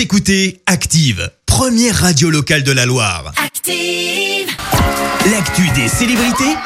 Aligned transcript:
Vous 0.00 0.04
écoutez 0.04 0.62
Active, 0.64 1.30
première 1.44 1.94
radio 1.94 2.30
locale 2.30 2.62
de 2.62 2.72
la 2.72 2.86
Loire. 2.86 3.34
Active. 3.36 4.48
L'actu 5.30 5.68
des 5.74 5.88
célébrités, 5.88 6.56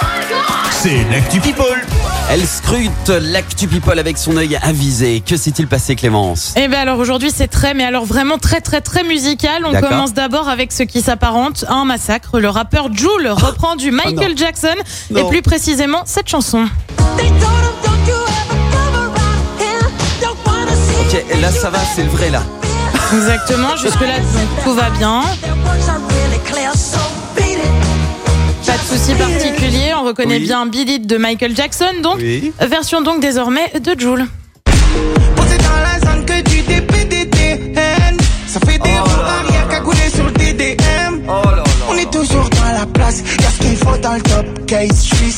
c'est 0.71 1.03
l'actu 1.11 1.41
People. 1.41 1.85
Elle 2.31 2.47
scrute 2.47 3.09
l'actu 3.09 3.67
people 3.67 3.99
avec 3.99 4.19
son 4.19 4.37
œil 4.37 4.57
avisé. 4.63 5.21
Que 5.21 5.37
s'est-il 5.37 5.67
passé 5.67 5.97
Clémence? 5.97 6.55
Eh 6.57 6.69
bien 6.69 6.79
alors 6.79 7.01
aujourd'hui 7.01 7.33
c'est 7.35 7.49
très 7.49 7.75
mais 7.75 7.83
alors 7.83 8.05
vraiment 8.05 8.39
très 8.39 8.61
très 8.61 8.81
très 8.81 9.03
musical. 9.03 9.65
On 9.67 9.73
D'accord. 9.73 9.91
commence 9.91 10.15
d'abord 10.15 10.49
avec 10.49 10.71
ce 10.71 10.85
qui 10.85 11.03
s'apparente 11.03 11.65
à 11.67 11.75
un 11.75 11.85
massacre. 11.85 12.39
Le 12.39 12.49
rappeur 12.49 12.95
Jul 12.95 13.29
reprend 13.31 13.75
du 13.75 13.91
Michael 13.91 14.31
non. 14.31 14.37
Jackson 14.37 14.77
et 15.13 15.25
plus 15.25 15.43
précisément 15.43 16.03
cette 16.07 16.29
chanson. 16.29 16.69
Ok, 21.01 21.41
là 21.41 21.51
ça 21.51 21.71
va, 21.71 21.81
c'est 21.97 22.05
le 22.05 22.11
vrai 22.11 22.31
là. 22.31 22.45
Exactement, 23.17 23.77
jusque 23.77 24.01
là 24.01 24.19
donc, 24.19 24.65
tout 24.65 24.75
va 24.75 24.91
bien. 24.91 25.23
Pas 28.67 28.73
de 28.73 28.99
souci 28.99 29.15
particulier, 29.15 29.93
on 29.97 30.05
reconnaît 30.05 30.39
Oui. 30.39 30.45
bien 30.47 30.67
Beat 30.67 30.89
It 30.89 31.07
de 31.07 31.17
Michael 31.17 31.55
Jackson 31.55 31.85
donc. 32.03 32.17
Oui. 32.19 32.53
Version 32.61 33.03
donc 33.03 33.21
désormais 33.21 33.71
de 33.79 33.95
Jul. 33.99 34.27
Posé 35.37 35.57
dans 35.59 35.77
la 35.83 36.01
zone 36.13 36.25
que 36.25 36.41
du 36.49 36.63
DPDDN. 36.63 38.17
Ça 38.49 38.59
fait 38.61 38.79
des 38.79 38.99
roues 38.99 39.21
arrière 39.21 39.69
cagoulées 39.69 40.11
sur 40.13 40.25
le 40.25 40.33
DDM. 40.33 41.23
Oh. 41.29 41.43
On 41.91 41.95
est 41.97 42.11
toujours 42.11 42.49
dans 42.51 42.73
la 42.79 42.87
place, 42.87 43.23
y'a 43.41 43.49
ce 43.51 43.59
qu'il 43.67 43.77
faut 43.77 43.97
dans 43.99 44.15
le 44.15 44.23
top 44.23 44.67
case. 44.67 45.05
J'suis 45.05 45.35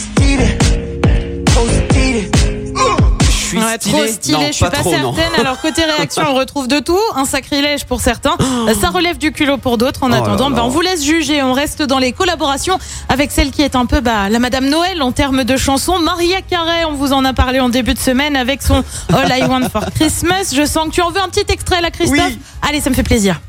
suis 3.46 3.59
Ouais, 3.59 3.78
trop 3.78 4.06
stylé, 4.06 4.36
Non, 4.38 4.46
je 4.48 4.52
suis 4.52 4.64
pas, 4.64 4.70
trop, 4.70 4.91
non. 4.96 5.14
certaine. 5.14 5.41
Alors 5.41 5.60
côté 5.60 5.82
réaction, 5.96 6.23
on 6.28 6.34
retrouve 6.34 6.68
de 6.68 6.78
tout, 6.80 6.98
un 7.14 7.24
sacrilège 7.24 7.84
pour 7.84 8.00
certains, 8.00 8.36
ça 8.80 8.88
relève 8.91 9.19
du 9.19 9.32
culot 9.32 9.56
pour 9.59 9.78
d'autres. 9.78 10.02
En 10.02 10.10
Oh 10.10 10.14
attendant, 10.14 10.50
là 10.50 10.56
ben, 10.56 10.62
on 10.62 10.69
vous 10.69 10.80
laisse 10.80 11.05
juger. 11.05 11.42
On 11.42 11.52
reste 11.52 11.83
dans 11.83 11.98
les 11.98 12.12
collaborations 12.12 12.78
avec 13.08 13.30
celle 13.33 13.50
qui 13.50 13.62
est 13.62 13.77
un 13.77 13.86
peu 13.86 14.00
bah, 14.00 14.28
la 14.28 14.38
Madame 14.38 14.66
Noël 14.69 15.03
en 15.03 15.12
termes 15.12 15.44
de 15.44 15.56
chansons. 15.56 15.98
Maria 15.98 16.41
Carey, 16.42 16.84
on 16.84 16.92
vous 16.94 17.12
en 17.12 17.25
a 17.25 17.33
parlé 17.33 17.61
en 17.61 17.69
début 17.69 17.94
de 17.94 17.98
semaine 17.98 18.36
avec 18.36 18.62
son 18.62 18.84
All 19.12 19.33
I 19.38 19.44
Want 19.44 19.69
for 19.70 19.84
Christmas. 19.94 20.53
Je 20.55 20.64
sens 20.66 20.86
que 20.88 20.92
tu 20.92 21.03
en 21.03 21.10
veux 21.10 21.20
un 21.20 21.28
petit 21.28 21.44
extrait 21.53 21.81
là, 21.81 21.91
Christophe. 21.91 22.19
Oui. 22.27 22.38
Allez, 22.69 22.81
ça 22.81 22.91
me 22.91 22.94
fait 22.94 23.03
plaisir. 23.03 23.41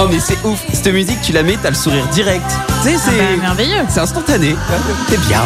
Oh 0.00 0.06
mais 0.10 0.20
c'est 0.20 0.38
ouf, 0.44 0.60
cette 0.72 0.86
musique 0.92 1.20
tu 1.22 1.32
la 1.32 1.42
mets, 1.42 1.58
t'as 1.60 1.70
le 1.70 1.74
sourire 1.74 2.06
direct. 2.08 2.44
Tu 2.82 2.90
sais, 2.90 2.96
Ah 2.96 3.10
bah, 3.10 3.12
c'est 3.30 3.36
merveilleux. 3.36 3.84
c'est 3.88 4.00
instantané. 4.00 4.54
C'est 5.08 5.20
bien. 5.26 5.42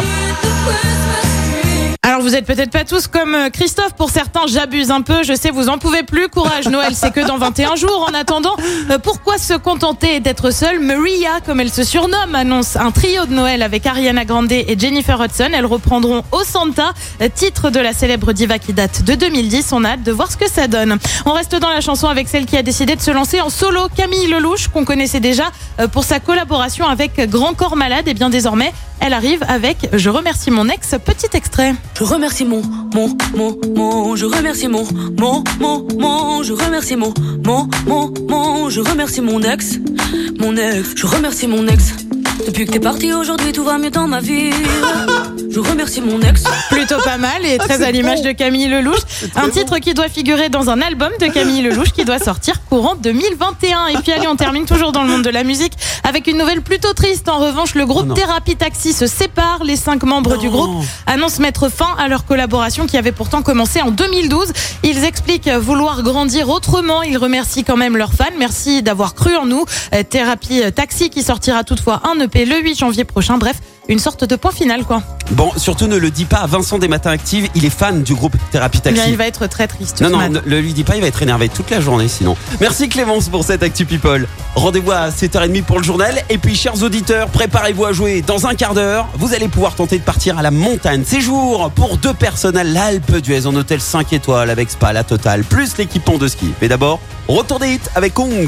Alors 2.13 2.21
vous 2.21 2.35
êtes 2.35 2.45
peut-être 2.45 2.69
pas 2.69 2.83
tous 2.83 3.07
comme 3.07 3.33
euh, 3.33 3.49
Christophe, 3.49 3.95
pour 3.95 4.11
certains 4.11 4.45
j'abuse 4.45 4.91
un 4.91 5.01
peu, 5.01 5.23
je 5.23 5.33
sais 5.33 5.49
vous 5.49 5.67
en 5.67 5.79
pouvez 5.79 6.03
plus, 6.03 6.29
courage 6.29 6.69
Noël 6.69 6.93
c'est 6.93 7.11
que 7.11 7.25
dans 7.25 7.39
21 7.39 7.75
jours, 7.75 8.07
en 8.07 8.13
attendant 8.13 8.55
euh, 8.91 8.99
pourquoi 8.99 9.39
se 9.39 9.55
contenter 9.55 10.19
d'être 10.19 10.51
seule 10.51 10.79
Maria 10.79 11.39
comme 11.43 11.59
elle 11.59 11.71
se 11.71 11.83
surnomme 11.83 12.35
annonce 12.35 12.75
un 12.75 12.91
trio 12.91 13.25
de 13.25 13.33
Noël 13.33 13.63
avec 13.63 13.87
Ariana 13.87 14.25
Grande 14.25 14.51
et 14.51 14.75
Jennifer 14.77 15.19
Hudson, 15.19 15.49
elles 15.55 15.65
reprendront 15.65 16.23
Au 16.31 16.43
Santa, 16.43 16.93
euh, 17.19 17.29
titre 17.33 17.71
de 17.71 17.79
la 17.79 17.93
célèbre 17.93 18.31
diva 18.31 18.59
qui 18.59 18.73
date 18.73 19.03
de 19.03 19.15
2010, 19.15 19.71
on 19.71 19.83
a 19.83 19.93
hâte 19.93 20.03
de 20.03 20.11
voir 20.11 20.31
ce 20.31 20.37
que 20.37 20.47
ça 20.47 20.67
donne. 20.67 20.99
On 21.25 21.31
reste 21.31 21.55
dans 21.55 21.69
la 21.71 21.81
chanson 21.81 22.09
avec 22.09 22.27
celle 22.27 22.45
qui 22.45 22.57
a 22.57 22.61
décidé 22.61 22.95
de 22.95 23.01
se 23.01 23.09
lancer 23.09 23.41
en 23.41 23.49
solo, 23.49 23.87
Camille 23.97 24.27
Lelouch 24.27 24.67
qu'on 24.67 24.85
connaissait 24.85 25.19
déjà 25.19 25.45
pour 25.91 26.03
sa 26.03 26.19
collaboration 26.19 26.85
avec 26.85 27.27
Grand 27.27 27.55
Corps 27.55 27.75
Malade. 27.75 28.07
Et 28.07 28.13
bien 28.13 28.29
désormais 28.29 28.71
elle 29.05 29.13
arrive 29.13 29.43
avec 29.49 29.89
Je 29.91 30.09
remercie 30.09 30.49
mon 30.49 30.69
ex, 30.69 30.95
petit 31.03 31.35
extrait. 31.35 31.73
Remercie 32.03 32.45
mon, 32.45 32.61
mon, 32.93 33.15
mon, 33.35 33.57
mon, 33.75 34.15
je 34.15 34.25
remercie 34.25 34.67
mon, 34.67 34.83
mon, 35.17 35.43
mon, 35.59 35.87
mon, 35.97 36.43
je 36.43 36.53
remercie 36.53 36.95
mon, 36.95 37.13
mon, 37.45 37.67
mon, 37.87 38.13
mon, 38.29 38.69
je 38.69 38.81
remercie 38.81 39.21
mon 39.21 39.41
ex, 39.41 39.79
mon 40.39 40.55
ex, 40.57 40.93
je 40.95 41.05
remercie 41.05 41.47
mon 41.47 41.67
ex. 41.67 41.93
Depuis 42.45 42.65
que 42.65 42.71
t'es 42.71 42.79
parti 42.79 43.13
aujourd'hui, 43.13 43.51
tout 43.51 43.63
va 43.63 43.77
mieux 43.77 43.89
dans 43.89 44.07
ma 44.07 44.19
vie. 44.19 44.51
Je 45.49 45.59
remercie 45.59 46.01
mon 46.01 46.19
ex. 46.21 46.43
Plutôt 46.69 46.97
pas 47.03 47.17
mal 47.17 47.45
et 47.45 47.57
très 47.57 47.77
c'est 47.77 47.83
à 47.85 47.91
l'image 47.91 48.21
de 48.21 48.31
Camille 48.31 48.67
Lelouch. 48.67 48.99
Un 49.35 49.49
très 49.49 49.51
titre 49.51 49.77
qui 49.77 49.93
doit 49.93 50.09
figurer 50.09 50.49
dans 50.49 50.69
un 50.69 50.81
album 50.81 51.11
de 51.21 51.27
Camille 51.27 51.61
Lelouch 51.61 51.91
qui 51.91 52.05
doit 52.05 52.17
sortir 52.19 52.55
courant 52.69 52.95
2021. 52.95 53.87
Et 53.87 53.97
puis 53.97 54.11
allez, 54.11 54.27
on 54.27 54.35
termine 54.35 54.65
toujours 54.65 54.91
dans 54.91 55.03
le 55.03 55.09
monde 55.09 55.21
de 55.21 55.29
la 55.29 55.43
musique 55.43 55.73
avec 56.03 56.27
une 56.27 56.37
nouvelle 56.37 56.61
plutôt 56.61 56.93
triste. 56.93 57.29
En 57.29 57.37
revanche, 57.37 57.75
le 57.75 57.83
Oh 57.83 57.87
groupe 57.87 58.07
non. 58.07 58.15
Thérapie 58.15 58.55
Taxi 58.55 58.93
se 58.93 59.05
sépare. 59.05 59.63
Les 59.63 59.75
cinq 59.75 60.03
membres 60.03 60.37
du 60.37 60.49
groupe 60.49 60.83
annoncent 61.05 61.39
mettre 61.41 61.69
fin 61.69 61.95
à 61.99 62.07
leur 62.07 62.25
collaboration 62.25 62.87
qui 62.87 62.97
avait 62.97 63.11
pourtant 63.11 63.43
commencé 63.43 63.79
en 63.81 63.91
2012. 63.91 64.51
Ils 64.83 65.03
expliquent 65.03 65.49
vouloir 65.49 66.01
grandir 66.01 66.49
autrement. 66.49 67.03
Ils 67.03 67.17
remercient 67.17 67.63
quand 67.63 67.77
même 67.77 67.95
leurs 67.95 68.13
fans. 68.13 68.25
Merci 68.39 68.81
d'avoir 68.81 69.13
cru 69.13 69.35
en 69.35 69.45
nous. 69.45 69.65
Euh, 69.93 70.01
Thérapie 70.03 70.61
Taxi 70.75 71.11
qui 71.11 71.21
sortira 71.21 71.63
toutefois 71.63 72.01
un 72.05 72.19
EP 72.19 72.32
le 72.35 72.61
8 72.61 72.79
janvier 72.79 73.03
prochain. 73.03 73.37
Bref, 73.37 73.57
une 73.89 73.99
sorte 73.99 74.23
de 74.23 74.35
point 74.35 74.51
final 74.51 74.83
quoi. 74.85 75.01
Bon, 75.31 75.51
surtout 75.57 75.87
ne 75.87 75.97
le 75.97 76.09
dis 76.11 76.25
pas 76.25 76.37
à 76.37 76.47
Vincent 76.47 76.77
des 76.79 76.87
Matins 76.87 77.11
Actives, 77.11 77.49
il 77.55 77.65
est 77.65 77.69
fan 77.69 78.03
du 78.03 78.13
groupe 78.13 78.35
Thérapie 78.51 78.79
Eh 78.85 78.89
bien, 78.89 78.97
Taxi. 79.01 79.11
il 79.11 79.17
va 79.17 79.27
être 79.27 79.47
très 79.47 79.67
triste. 79.67 80.01
Non, 80.01 80.09
non, 80.09 80.29
ne 80.29 80.39
le 80.45 80.61
lui 80.61 80.73
dis 80.73 80.83
pas, 80.83 80.95
il 80.95 81.01
va 81.01 81.07
être 81.07 81.21
énervé 81.21 81.49
toute 81.49 81.69
la 81.69 81.79
journée 81.81 82.07
sinon. 82.07 82.35
Merci 82.61 82.89
Clémence 82.89 83.29
pour 83.29 83.43
cette 83.43 83.63
Actu 83.63 83.85
People. 83.85 84.27
Rendez-vous 84.55 84.91
à 84.91 85.09
7h30 85.09 85.63
pour 85.63 85.77
le 85.79 85.83
journal. 85.83 86.21
Et 86.29 86.37
puis, 86.37 86.55
chers 86.55 86.81
auditeurs, 86.83 87.27
préparez-vous 87.29 87.85
à 87.85 87.93
jouer. 87.93 88.21
Dans 88.21 88.45
un 88.45 88.53
quart 88.55 88.73
d'heure, 88.73 89.07
vous 89.17 89.33
allez 89.33 89.47
pouvoir 89.47 89.75
tenter 89.75 89.97
de 89.97 90.03
partir 90.03 90.37
à 90.37 90.41
la 90.41 90.51
montagne. 90.51 91.03
Séjour 91.05 91.71
pour 91.71 91.97
deux 91.97 92.13
personnes 92.13 92.57
à 92.57 92.63
l'Alpe 92.63 93.17
d'Huez 93.17 93.47
en 93.47 93.55
hôtel 93.55 93.81
5 93.81 94.13
étoiles 94.13 94.49
avec 94.49 94.69
spa 94.69 94.93
la 94.93 95.03
totale, 95.03 95.43
plus 95.43 95.77
l'équipement 95.77 96.17
de 96.17 96.27
ski. 96.27 96.53
Mais 96.61 96.67
d'abord, 96.67 96.99
retour 97.27 97.59
des 97.59 97.73
hits 97.73 97.79
avec 97.95 98.13
Kong. 98.13 98.47